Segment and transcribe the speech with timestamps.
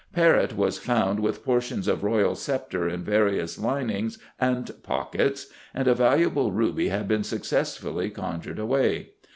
[0.15, 5.93] Parrot was found with portions of royal sceptre in various linings and pockets, and a
[5.93, 9.11] valuable ruby had been successfully conjured away.